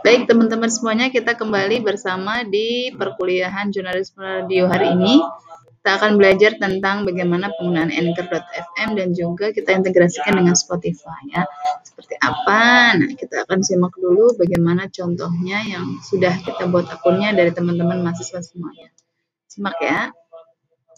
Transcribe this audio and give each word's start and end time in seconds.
Baik 0.00 0.32
teman-teman 0.32 0.72
semuanya, 0.72 1.12
kita 1.12 1.36
kembali 1.36 1.84
bersama 1.84 2.40
di 2.40 2.88
perkuliahan 2.96 3.68
jurnalisme 3.68 4.24
radio 4.24 4.64
hari 4.64 4.96
ini. 4.96 5.20
Kita 5.80 6.00
akan 6.00 6.16
belajar 6.16 6.56
tentang 6.56 7.04
bagaimana 7.04 7.52
penggunaan 7.52 7.92
Anchor.fm 7.92 8.96
dan 8.96 9.12
juga 9.12 9.52
kita 9.52 9.76
integrasikan 9.76 10.40
dengan 10.40 10.56
Spotify 10.56 11.20
ya. 11.28 11.44
Seperti 11.84 12.16
apa? 12.16 12.96
Nah, 12.96 13.12
kita 13.12 13.44
akan 13.44 13.60
simak 13.60 13.92
dulu 14.00 14.40
bagaimana 14.40 14.88
contohnya 14.88 15.68
yang 15.68 16.00
sudah 16.00 16.32
kita 16.48 16.64
buat 16.72 16.88
akunnya 16.88 17.36
dari 17.36 17.52
teman-teman 17.52 18.00
mahasiswa 18.00 18.40
semuanya. 18.40 18.88
Simak 19.52 19.76
ya. 19.84 20.08